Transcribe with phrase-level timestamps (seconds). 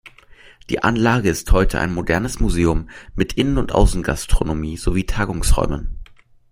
[0.71, 5.99] Die Anlage ist heute ein modernes Museum mit Innen- und Außengastronomie sowie Tagungsräumen.